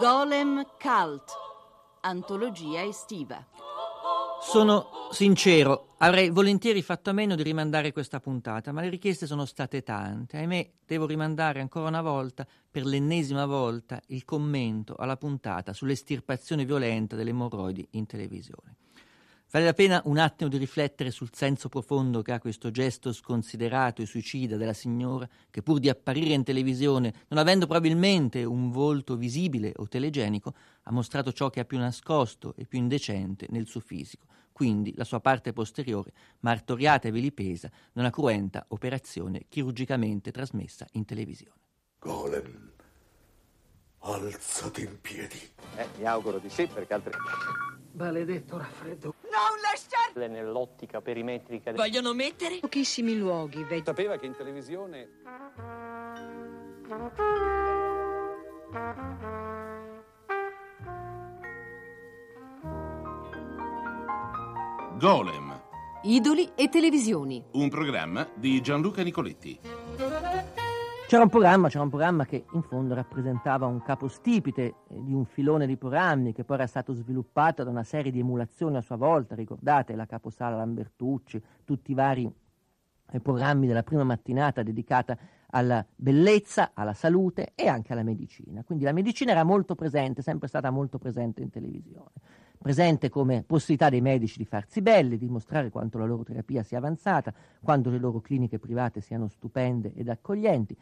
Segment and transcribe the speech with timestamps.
[0.00, 1.32] Golem Cult,
[2.00, 3.46] antologia estiva.
[4.40, 9.44] Sono sincero, avrei volentieri fatto a meno di rimandare questa puntata, ma le richieste sono
[9.44, 10.38] state tante.
[10.38, 17.14] Ahimè, devo rimandare ancora una volta, per l'ennesima volta, il commento alla puntata sull'estirpazione violenta
[17.14, 18.76] delle emorroidi in televisione.
[19.54, 24.02] Vale la pena un attimo di riflettere sul senso profondo che ha questo gesto sconsiderato
[24.02, 29.14] e suicida della signora che pur di apparire in televisione, non avendo probabilmente un volto
[29.16, 33.78] visibile o telegenico, ha mostrato ciò che ha più nascosto e più indecente nel suo
[33.78, 40.84] fisico, quindi la sua parte posteriore, martoriata e vilipesa da una cruenta operazione chirurgicamente trasmessa
[40.94, 41.60] in televisione.
[42.00, 42.72] Golem,
[44.00, 45.38] alzati in piedi.
[45.76, 47.12] Eh, mi auguro di sì, perché altri...
[47.96, 49.14] Maledetto raffreddo.
[49.22, 50.28] Non lasciare!
[50.28, 51.72] Nell'ottica perimetrica...
[51.72, 53.82] Vogliono mettere Pochissimi luoghi, vedi.
[53.84, 55.08] Sapeva che in televisione...
[64.98, 65.62] Golem,
[66.02, 67.44] Idoli e televisioni.
[67.52, 69.60] un programma di Gianluca Nicoletti.
[71.14, 75.24] C'era un programma, c'era un programma che in fondo rappresentava un capostipite eh, di un
[75.24, 78.96] filone di programmi che poi era stato sviluppato da una serie di emulazioni a sua
[78.96, 82.28] volta, ricordate la caposala Lambertucci, tutti i vari
[83.12, 85.16] eh, programmi della prima mattinata dedicata
[85.50, 88.64] alla bellezza, alla salute e anche alla medicina.
[88.64, 92.10] Quindi la medicina era molto presente, sempre stata molto presente in televisione.
[92.58, 96.78] Presente come possibilità dei medici di farsi belli, di mostrare quanto la loro terapia sia
[96.78, 100.76] avanzata, quanto le loro cliniche private siano stupende ed accoglienti,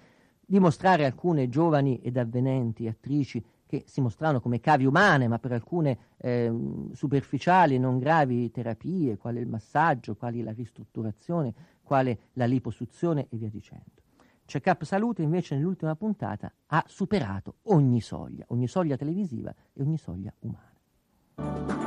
[0.53, 5.97] dimostrare alcune giovani ed avvenenti attrici che si mostravano come cavi umane, ma per alcune
[6.19, 13.29] ehm, superficiali e non gravi terapie, quale il massaggio, quali la ristrutturazione, quale la liposuzione
[13.31, 14.03] e via dicendo.
[14.45, 20.35] Check-up Salute invece nell'ultima puntata ha superato ogni soglia, ogni soglia televisiva e ogni soglia
[20.41, 21.82] umana.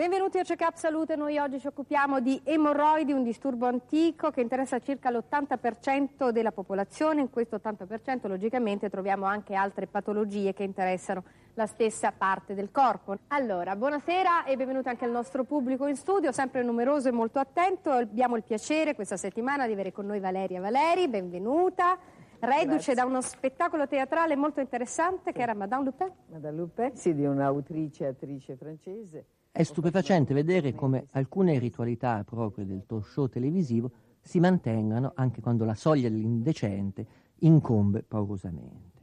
[0.00, 4.40] Benvenuti a Check Up Salute, noi oggi ci occupiamo di emorroidi, un disturbo antico che
[4.40, 11.22] interessa circa l'80% della popolazione, in questo 80% logicamente troviamo anche altre patologie che interessano
[11.52, 13.14] la stessa parte del corpo.
[13.28, 17.90] Allora, buonasera e benvenuti anche al nostro pubblico in studio, sempre numeroso e molto attento,
[17.90, 21.98] abbiamo il piacere questa settimana di avere con noi Valeria Valeri, benvenuta.
[22.38, 22.94] Reduce Grazie.
[22.94, 26.10] da uno spettacolo teatrale molto interessante che era Madame Lupin.
[26.28, 29.26] Madame Lupin, sì, di un'autrice e attrice francese.
[29.52, 33.90] È stupefacente vedere come alcune ritualità proprie del talk show televisivo
[34.20, 37.06] si mantengano anche quando la soglia dell'indecente
[37.40, 39.00] incombe paurosamente.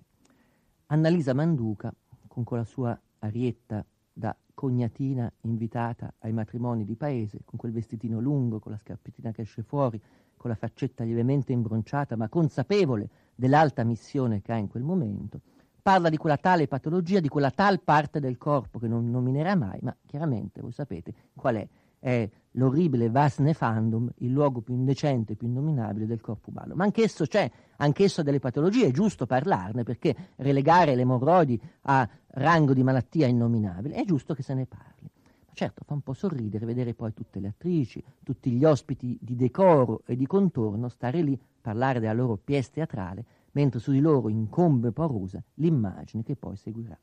[0.86, 1.94] Annalisa Manduca,
[2.28, 8.60] con quella sua arietta da cognatina invitata ai matrimoni di paese, con quel vestitino lungo,
[8.60, 10.02] con la scarpettina che esce fuori,
[10.38, 15.42] con la faccetta lievemente imbronciata, ma consapevole dell'alta missione che ha in quel momento,
[15.88, 19.80] parla di quella tale patologia, di quella tal parte del corpo che non nominerà mai,
[19.84, 21.68] ma chiaramente voi sapete qual è.
[21.98, 26.76] È l'orribile vas nefandum, il luogo più indecente, più innominabile del corpo umano.
[26.76, 32.08] Ma anch'esso c'è, anch'esso ha delle patologie, è giusto parlarne, perché relegare le emorroidi a
[32.32, 35.10] rango di malattia innominabile, è giusto che se ne parli.
[35.48, 39.38] Ma certo, fa un po' sorridere vedere poi tutte le attrici, tutti gli ospiti di
[39.38, 43.24] decoro e di contorno stare lì, parlare della loro pièce teatrale,
[43.58, 46.96] mentre su di loro incombe paurosa l'immagine che poi seguirà.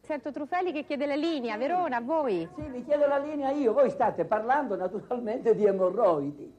[0.00, 2.48] Sento Trufelli che chiede la linea, Verona, a voi.
[2.56, 3.72] Sì, vi chiedo la linea io.
[3.72, 6.52] Voi state parlando naturalmente di emorroidi.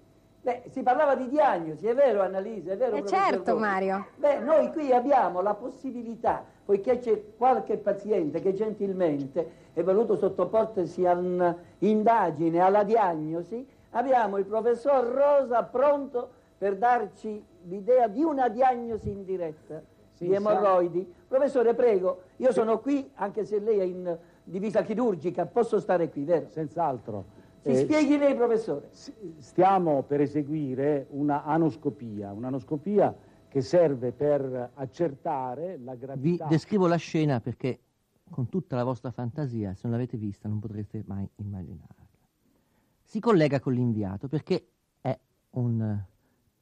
[0.44, 2.96] Beh, si parlava di diagnosi, è vero Annalisa, è vero?
[2.96, 3.58] Eh certo?
[3.58, 4.08] Mario.
[4.16, 11.06] Beh, noi qui abbiamo la possibilità, poiché c'è qualche paziente che gentilmente è voluto sottoporsi
[11.06, 16.30] a un'indagine, alla diagnosi, abbiamo il professor Rosa pronto
[16.64, 21.06] per darci l'idea di una diagnosi in diretta Sì, di emorroidi.
[21.28, 26.24] Professore, prego, io sono qui, anche se lei è in divisa chirurgica, posso stare qui,
[26.24, 26.48] vero?
[26.48, 27.26] Senz'altro.
[27.60, 28.88] Si Eh, spieghi lei, professore.
[29.40, 33.14] Stiamo per eseguire una anoscopia, un'anoscopia
[33.50, 36.46] che serve per accertare la Vi gravità.
[36.46, 37.78] descrivo la scena perché
[38.30, 42.08] con tutta la vostra fantasia, se non l'avete vista, non potrete mai immaginarla.
[43.04, 44.66] Si collega con l'inviato perché
[45.02, 45.20] è
[45.56, 46.02] un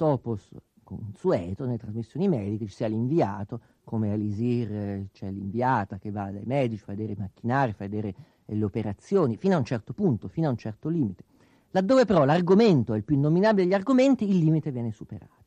[0.01, 0.49] topos
[0.83, 6.81] consueto nelle trasmissioni mediche, ci sia l'inviato, come all'ISIR c'è l'inviata che va dai medici,
[6.81, 8.15] fa vedere i macchinari, fa vedere
[8.45, 11.23] eh, le operazioni, fino a un certo punto, fino a un certo limite.
[11.69, 15.41] Laddove però l'argomento è il più innominabile degli argomenti, il limite viene superato.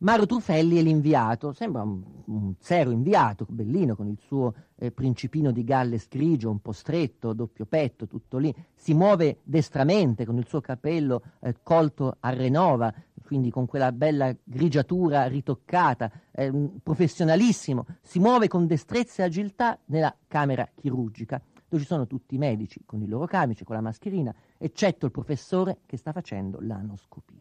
[0.00, 5.50] Mario Trufelli è l'inviato, sembra un, un zero inviato, bellino, con il suo eh, principino
[5.50, 8.54] di Galles grigio, un po' stretto, doppio petto, tutto lì.
[8.76, 12.94] Si muove destramente con il suo capello eh, colto a renova,
[13.28, 16.50] quindi con quella bella grigiatura ritoccata, eh,
[16.82, 21.38] professionalissimo, si muove con destrezza e agilità nella camera chirurgica,
[21.68, 25.12] dove ci sono tutti i medici con il loro camice, con la mascherina, eccetto il
[25.12, 27.36] professore che sta facendo l'anoscopia.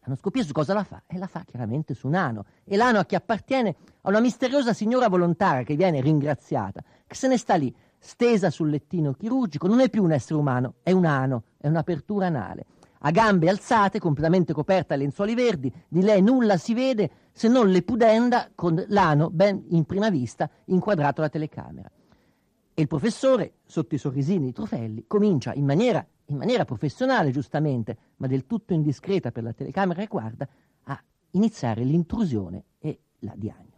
[0.00, 1.02] L'anoscopia su cosa la fa?
[1.06, 2.46] E la fa chiaramente su un ano.
[2.64, 3.76] E l'ano a chi appartiene?
[4.00, 8.70] A una misteriosa signora volontaria che viene ringraziata, che se ne sta lì, stesa sul
[8.70, 12.64] lettino chirurgico, non è più un essere umano, è un ano, è un'apertura anale.
[13.00, 17.68] A gambe alzate, completamente coperta a lenzuoli verdi, di lei nulla si vede se non
[17.68, 21.90] le pudenda con l'ano ben in prima vista inquadrato alla telecamera.
[22.74, 27.96] E il professore, sotto i sorrisini di Trofelli, comincia in maniera in maniera professionale giustamente,
[28.16, 30.48] ma del tutto indiscreta per la telecamera che guarda,
[30.84, 31.02] a
[31.32, 33.76] iniziare l'intrusione e la diagnosi.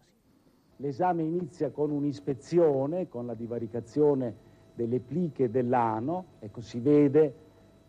[0.76, 7.34] L'esame inizia con un'ispezione, con la divaricazione delle pliche dell'ano, ecco si vede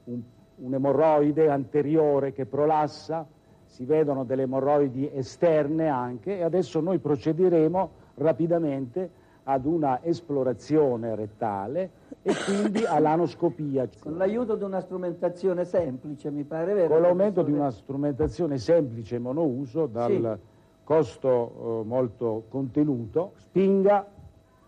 [0.05, 0.21] un,
[0.61, 3.25] un emorroide anteriore che prolassa,
[3.65, 9.09] si vedono delle emorroidi esterne anche e adesso noi procederemo rapidamente
[9.43, 11.89] ad una esplorazione rettale
[12.21, 13.87] e quindi all'anoscopia.
[13.99, 16.89] Con l'aiuto di una strumentazione semplice, mi pare vero?
[16.89, 20.83] Con l'aumento di una strumentazione semplice monouso dal sì.
[20.83, 24.05] costo eh, molto contenuto, spinga,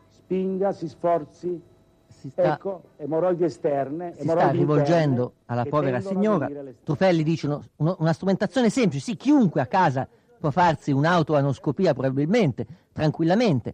[0.08, 1.62] spinga, si sforzi,
[2.30, 4.14] sta, ecco, emorroidi esterne.
[4.16, 6.50] Si sta rivolgendo alla povera signora.
[6.84, 10.08] Tufelli dice uno, uno, una strumentazione semplice, sì, chiunque a casa
[10.40, 13.74] può farsi un'autoanoscopia probabilmente, tranquillamente.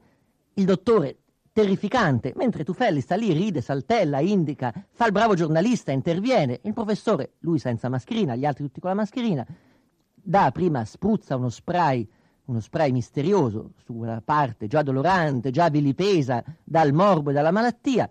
[0.54, 1.18] Il dottore
[1.52, 7.34] terrificante, mentre Tufelli sta lì, ride, saltella, indica, fa il bravo giornalista, interviene, il professore,
[7.40, 9.46] lui senza mascherina, gli altri tutti con la mascherina,
[10.14, 12.08] dà prima, spruzza uno spray,
[12.46, 18.10] uno spray misterioso sulla parte già dolorante, già vilipesa dal morbo e dalla malattia,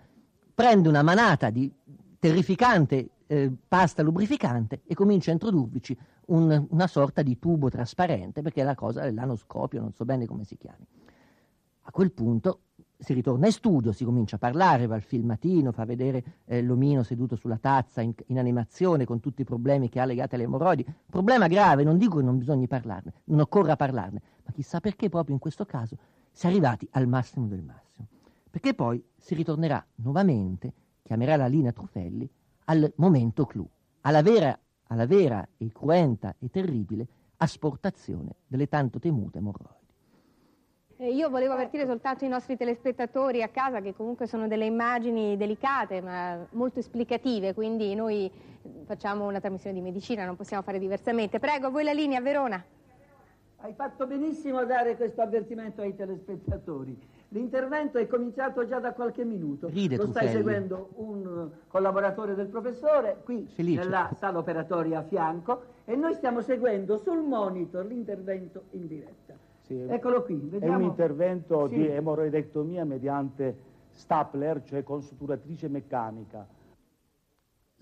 [0.58, 1.72] prende una manata di
[2.19, 5.96] terrificante eh, pasta lubrificante e comincia a introdurvici
[6.26, 10.43] un, una sorta di tubo trasparente, perché è la cosa dell'anoscopio, non so bene come
[10.43, 10.84] si chiami.
[11.82, 12.62] A quel punto
[12.99, 17.05] si ritorna in studio, si comincia a parlare, va al filmatino, fa vedere eh, l'omino
[17.05, 20.84] seduto sulla tazza in, in, animazione con tutti i problemi che ha legati alle emorroidi.
[21.08, 25.34] Problema grave, non dico che non bisogna parlarne, non occorra parlarne, ma chissà perché proprio
[25.34, 25.96] in questo caso
[26.32, 28.08] si è arrivati al massimo del massimo.
[28.50, 30.72] Perché poi si ritornerà nuovamente,
[31.02, 32.28] chiamerà la linea Trufelli,
[32.64, 33.68] al momento clou,
[34.02, 34.58] alla vera,
[34.88, 37.06] alla vera e cruenta e terribile
[37.36, 39.76] asportazione delle tanto temute emorroidi.
[41.00, 45.36] Eh, io volevo avvertire soltanto i nostri telespettatori a casa che comunque sono delle immagini
[45.36, 48.28] delicate ma molto esplicative, quindi noi
[48.84, 51.38] facciamo una trasmissione di medicina, non possiamo fare diversamente.
[51.38, 52.64] Prego, voi la linea, Verona.
[53.58, 56.98] Hai fatto benissimo a dare questo avvertimento ai telespettatori.
[57.30, 59.69] L'intervento è cominciato già da qualche minuto.
[59.69, 63.82] Ride, Lo stai seguendo un collaboratore del professore qui Felice.
[63.82, 69.34] nella sala operatoria a fianco e noi stiamo seguendo sul monitor l'intervento in diretta.
[69.60, 70.72] Sì, Eccolo qui, vediamo.
[70.72, 71.75] È un intervento sì.
[71.75, 73.56] di emoroidectomia mediante
[73.90, 76.46] stapler, cioè con suturatrice meccanica.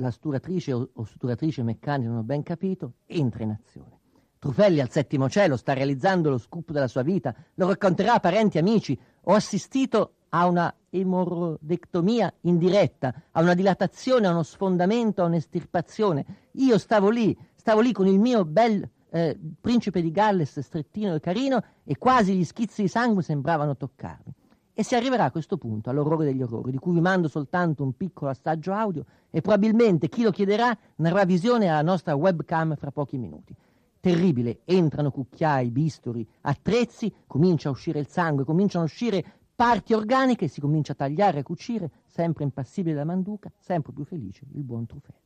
[0.00, 4.00] La suturatrice o, suturatrice meccanica, non ho ben capito, entra in azione.
[4.38, 8.58] Trufelli al settimo cielo sta realizzando lo scoop della sua vita, lo racconterà a parenti
[8.58, 8.98] e amici.
[9.28, 16.24] Ho assistito a una emorodectomia indiretta, a una dilatazione, a uno sfondamento, a un'estirpazione.
[16.52, 21.20] Io stavo lì, stavo lì con il mio bel eh, principe di Galles strettino e
[21.20, 24.32] carino e quasi gli schizzi di sangue sembravano toccarmi.
[24.72, 27.96] E si arriverà a questo punto all'orrore degli orrori, di cui vi mando soltanto un
[27.96, 33.18] piccolo assaggio audio e probabilmente chi lo chiederà narrà visione alla nostra webcam fra pochi
[33.18, 33.56] minuti.
[34.00, 39.24] Terribile, entrano cucchiai, bisturi, attrezzi, comincia a uscire il sangue, cominciano a uscire
[39.54, 44.04] parti organiche, si comincia a tagliare e a cucire, sempre impassibile la manduca, sempre più
[44.04, 45.24] felice il buon Trufelli.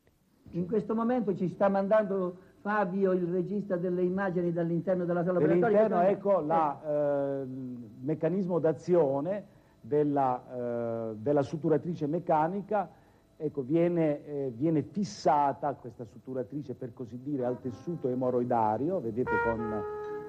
[0.53, 5.89] In questo momento ci sta mandando Fabio, il regista delle immagini dall'interno della sala operatoria.
[5.89, 9.45] Dall'interno, ecco, la, eh, il meccanismo d'azione
[9.81, 12.91] della, eh, della, suturatrice meccanica,
[13.41, 19.83] ecco, viene, eh, viene, fissata questa suturatrice, per così dire, al tessuto emoroidario, vedete con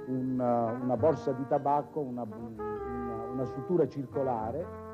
[0.08, 4.90] una, una borsa di tabacco, una, una, una sutura circolare.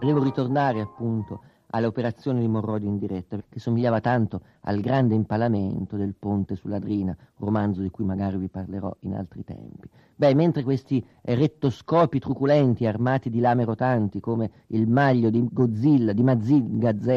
[0.00, 1.40] Devo ritornare appunto
[1.74, 6.78] alle operazioni di Morrodi in diretta, che somigliava tanto al grande impalamento del ponte sulla
[6.78, 9.88] Drina, romanzo di cui magari vi parlerò in altri tempi.
[10.14, 16.22] Beh, mentre questi rettoscopi truculenti armati di lame rotanti come il maglio di Godzilla, di
[16.22, 17.08] Mazinga Z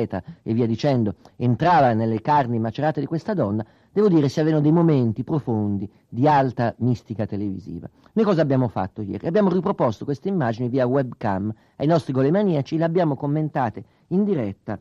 [0.42, 4.72] e via dicendo, entrava nelle carni macerate di questa donna, devo dire si avevano dei
[4.72, 7.88] momenti profondi di alta mistica televisiva.
[8.14, 9.28] Noi cosa abbiamo fatto ieri?
[9.28, 14.80] Abbiamo riproposto queste immagini via webcam ai nostri golemaniaci, le abbiamo commentate in diretta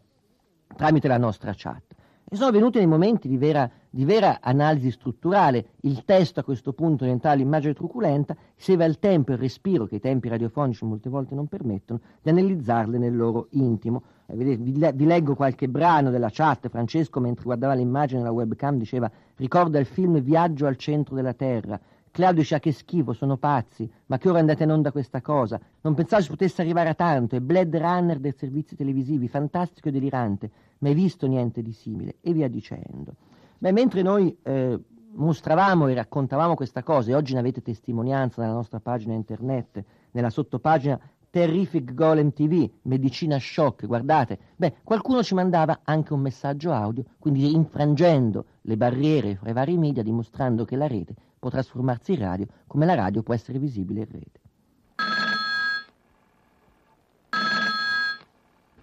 [0.74, 1.94] tramite la nostra chat.
[2.28, 5.66] E sono venuti nei momenti di vera, di vera, analisi strutturale.
[5.82, 9.86] Il testo a questo punto diventava l'immagine truculenta, si aveva il tempo e il respiro
[9.86, 14.02] che i tempi radiofonici molte volte non permettono, di analizzarle nel loro intimo.
[14.26, 16.68] Eh, vi, vi, leggo qualche brano della chat.
[16.68, 21.78] Francesco, mentre guardava l'immagine della webcam, diceva ricorda il film Viaggio al centro della Terra.
[22.16, 25.60] Claudio diceva che schifo, sono pazzi, ma che ora andate in onda questa cosa.
[25.82, 29.92] Non pensavo si potesse arrivare a tanto, è Blade Runner dei servizi televisivi, fantastico e
[29.92, 33.16] delirante mai visto niente di simile, e via dicendo.
[33.58, 34.80] Beh, mentre noi eh,
[35.12, 40.30] mostravamo e raccontavamo questa cosa, e oggi ne avete testimonianza nella nostra pagina internet, nella
[40.30, 40.98] sottopagina
[41.36, 47.54] Terrific Golem TV, Medicina Shock, guardate, beh, qualcuno ci mandava anche un messaggio audio, quindi
[47.54, 52.46] infrangendo le barriere fra i vari media, dimostrando che la rete può trasformarsi in radio,
[52.66, 54.40] come la radio può essere visibile in rete.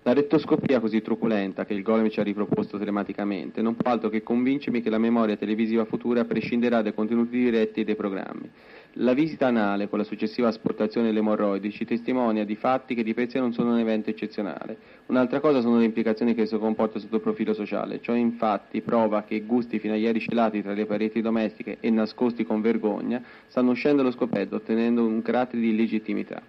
[0.03, 4.22] La rettoscopia così truculenta che il golem ci ha riproposto telematicamente non può altro che
[4.22, 8.51] convincermi che la memoria televisiva futura prescinderà dai contenuti diretti e dei programmi.
[8.97, 13.15] La visita anale con la successiva asportazione delle emorroidi ci testimonia di fatti che di
[13.15, 14.77] per sé non sono un evento eccezionale.
[15.07, 18.01] Un'altra cosa sono le implicazioni che esso comporta sotto il profilo sociale.
[18.01, 22.45] Ciò infatti prova che gusti fino a ieri celati tra le pareti domestiche e nascosti
[22.45, 26.39] con vergogna stanno uscendo allo scopetto ottenendo un carattere di illegittimità.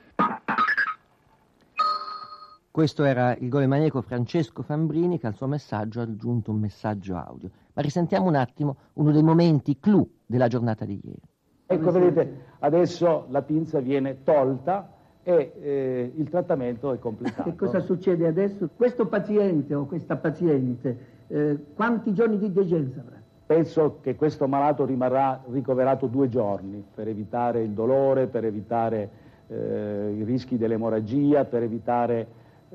[2.71, 7.49] Questo era il golemaniaco Francesco Fambrini che al suo messaggio ha aggiunto un messaggio audio.
[7.73, 11.33] Ma risentiamo un attimo uno dei momenti clou della giornata di ieri.
[11.67, 14.91] Ecco, vedete, adesso la pinza viene tolta
[15.23, 17.51] e eh, il trattamento è completato.
[17.51, 18.69] Che cosa succede adesso?
[18.77, 23.23] Questo paziente o questa paziente, eh, quanti giorni di degenza avrà?
[23.47, 29.11] Penso che questo malato rimarrà ricoverato due giorni per evitare il dolore, per evitare
[29.49, 32.27] eh, i rischi dell'emorragia, per evitare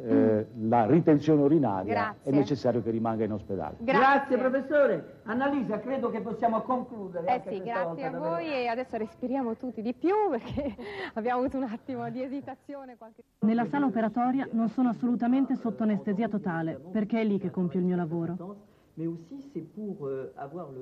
[0.04, 2.32] eh, la ritenzione urinaria Grazie.
[2.32, 3.76] è necessario che rimanga in ospedale.
[3.80, 5.20] Grazie, grazie professore.
[5.24, 7.36] Annalisa, credo che possiamo concludere.
[7.36, 10.76] Eh sì, grazie a voi e adesso respiriamo tutti di più perché
[11.16, 12.98] abbiamo avuto un attimo di esitazione.
[12.98, 13.24] Qualche...
[13.40, 17.86] Nella sala operatoria non sono assolutamente sotto anestesia totale perché è lì che compio il
[17.86, 18.68] mio lavoro.
[19.00, 20.32] Euh,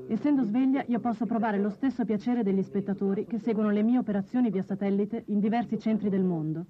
[0.08, 4.50] Essendo sveglia, io posso provare lo stesso piacere degli spettatori che seguono le mie operazioni
[4.50, 6.66] via satellite in diversi centri del mondo.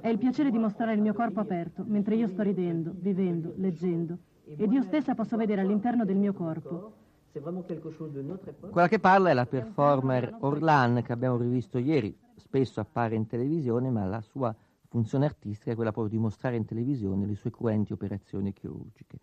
[0.00, 4.18] È il piacere di mostrare il mio corpo aperto, mentre io sto ridendo, vivendo, leggendo.
[4.44, 6.92] Ed io stessa posso vedere all'interno del mio corpo.
[8.70, 13.88] Quella che parla è la performer Orlan che abbiamo rivisto ieri, spesso appare in televisione,
[13.90, 14.54] ma la sua
[14.96, 19.18] funzione artistica è quella proprio di mostrare in televisione le sue cruenti operazioni chirurgiche.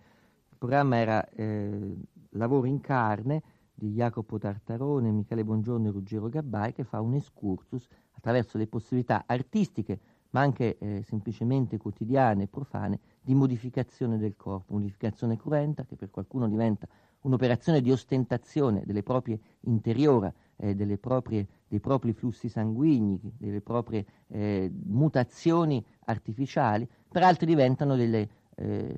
[0.52, 1.96] Il programma era eh,
[2.32, 3.42] Lavoro in carne
[3.74, 9.24] di Jacopo Tartarone, Michele Bongiorno e Ruggero Gabbai che fa un excursus attraverso le possibilità
[9.26, 10.00] artistiche
[10.30, 16.12] ma anche eh, semplicemente quotidiane e profane di modificazione del corpo, modificazione cruenta che per
[16.12, 16.88] qualcuno diventa
[17.22, 24.72] un'operazione di ostentazione delle proprie interiora, eh, proprie, dei propri flussi sanguigni, delle proprie eh,
[24.86, 28.96] mutazioni artificiali, per altri diventano delle eh,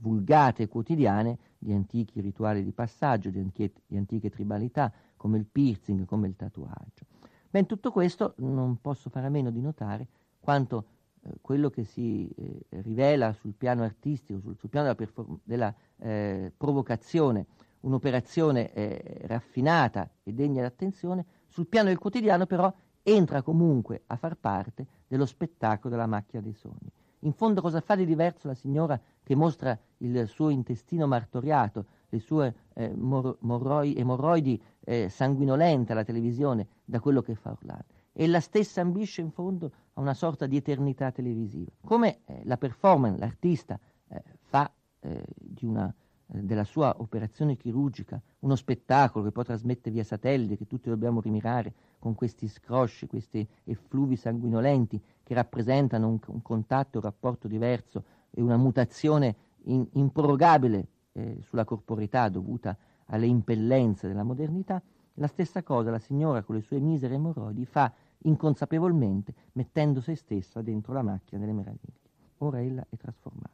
[0.00, 6.04] vulgate quotidiane di antichi rituali di passaggio, di, anche, di antiche tribalità, come il piercing,
[6.04, 7.06] come il tatuaggio.
[7.50, 10.08] In tutto questo non posso fare a meno di notare
[10.40, 10.86] quanto
[11.22, 15.74] eh, quello che si eh, rivela sul piano artistico, sul, sul piano della, perform- della
[15.98, 17.46] eh, provocazione,
[17.84, 22.72] un'operazione eh, raffinata e degna d'attenzione, sul piano del quotidiano però
[23.02, 26.90] entra comunque a far parte dello spettacolo della macchia dei sogni.
[27.20, 32.18] In fondo cosa fa di diverso la signora che mostra il suo intestino martoriato, le
[32.18, 37.86] sue eh, mor- morroi- emorroidi eh, sanguinolente alla televisione da quello che fa Orlando?
[38.12, 41.70] E la stessa ambisce in fondo a una sorta di eternità televisiva.
[41.84, 45.24] Come eh, la performance, l'artista eh, fa eh,
[45.62, 46.03] una, eh,
[46.40, 51.72] della sua operazione chirurgica uno spettacolo che poi trasmette via satellite, che tutti dobbiamo rimirare
[51.98, 58.42] con questi scrosci, questi effluvi sanguinolenti che rappresentano un, un contatto, un rapporto diverso e
[58.42, 62.76] una mutazione in, improrogabile eh, sulla corporità dovuta
[63.06, 64.82] alle impellenze della modernità,
[65.14, 67.92] la stessa cosa la signora con le sue misere emorroidi fa
[68.24, 72.02] inconsapevolmente mettendo se stessa dentro la macchina delle meraviglie.
[72.38, 73.53] Ora ella è trasformata.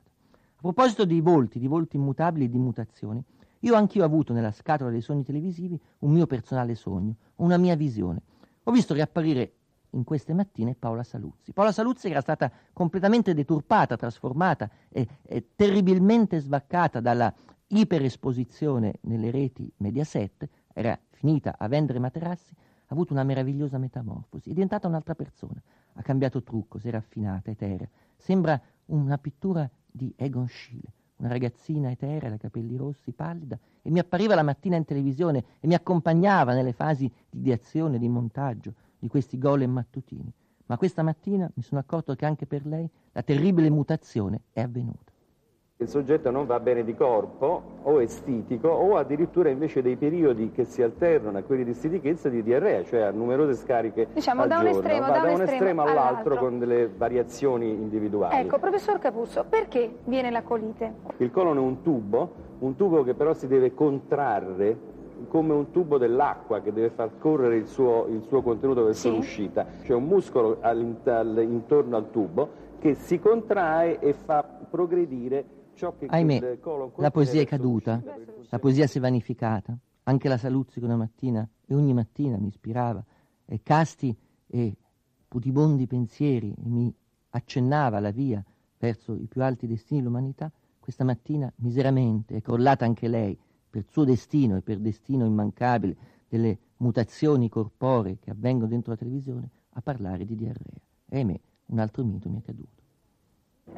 [0.61, 3.25] A proposito di volti, di volti immutabili e di mutazioni,
[3.61, 7.75] io anch'io ho avuto nella scatola dei sogni televisivi un mio personale sogno, una mia
[7.77, 8.21] visione.
[8.65, 9.55] Ho visto riapparire
[9.93, 11.55] in queste mattine Paola Saluzzi.
[11.55, 17.33] Paola Saluzzi era stata completamente deturpata, trasformata e, e terribilmente svaccata dalla
[17.69, 24.53] iperesposizione nelle reti Mediaset, era finita a vendere materassi, ha avuto una meravigliosa metamorfosi, è
[24.53, 25.63] diventata un'altra persona,
[25.95, 31.91] ha cambiato trucco, si è raffinata, eterea, sembra una pittura di Egon Schiele, una ragazzina
[31.91, 36.55] eterea, dai capelli rossi, pallida, e mi appariva la mattina in televisione e mi accompagnava
[36.55, 40.33] nelle fasi di ideazione, di montaggio di questi golem mattutini.
[40.67, 45.10] Ma questa mattina mi sono accorto che anche per lei la terribile mutazione è avvenuta.
[45.83, 50.51] Il soggetto non va bene di corpo o è stitico o addirittura invece dei periodi
[50.53, 54.49] che si alternano a quelli di stitichezza di diarrea, cioè a numerose scariche diciamo, al
[54.49, 54.77] da un giorno.
[54.79, 58.37] estremo, va da da un un estremo all'altro con delle variazioni individuali.
[58.45, 60.93] Ecco, professor Capuzzo, perché viene la colite?
[61.17, 64.77] Il colon è un tubo, un tubo che però si deve contrarre
[65.29, 69.17] come un tubo dell'acqua che deve far correre il suo, il suo contenuto verso Sì.
[69.17, 69.65] l'uscita.
[69.83, 72.49] C'è un muscolo all'int- al- intorno al tubo
[72.81, 75.45] che si contrae e fa progredire
[76.07, 76.59] Ahimè,
[76.97, 78.03] la poesia è caduta,
[78.49, 79.77] la poesia si è vanificata.
[80.05, 83.05] Anche la Saluzzi una mattina, e ogni mattina mi ispirava,
[83.45, 84.77] e casti e
[85.29, 86.93] putibondi pensieri, e mi
[87.31, 88.45] accennava la via
[88.79, 94.05] verso i più alti destini dell'umanità, questa mattina miseramente è crollata anche lei per suo
[94.05, 95.97] destino e per destino immancabile
[96.29, 100.81] delle mutazioni corporee che avvengono dentro la televisione a parlare di diarrea.
[101.09, 102.80] E ahimè, un altro mito mi è caduto.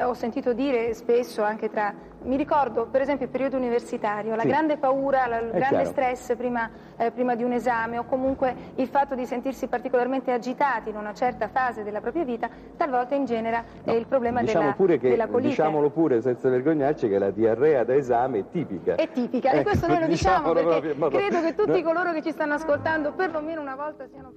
[0.00, 4.48] Ho sentito dire spesso anche tra, mi ricordo per esempio il periodo universitario, la Sì.
[4.48, 5.84] grande paura, il grande chiaro.
[5.84, 10.88] stress prima, eh, prima di un esame o comunque il fatto di sentirsi particolarmente agitati
[10.88, 14.98] in una certa fase della propria vita, talvolta ingenera eh, il problema Diciamo della, pure
[14.98, 15.48] che, della colite.
[15.50, 18.94] diciamolo pure senza vergognarci che la diarrea da esame è tipica.
[18.94, 21.86] È tipica e Ecco, questo noi lo diciamo perché proprio, ma- credo che tutti no.
[21.92, 24.32] coloro che ci stanno ascoltando perlomeno una volta siano...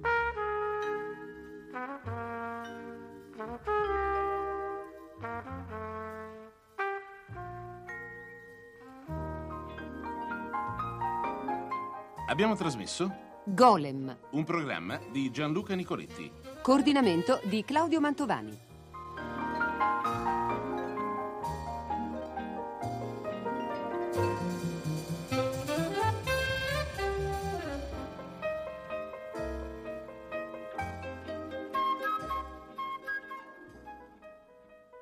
[12.28, 14.16] Abbiamo trasmesso Golem.
[14.30, 16.30] un programma di Gianluca Nicoletti.
[16.60, 18.58] Coordinamento di Claudio Mantovani.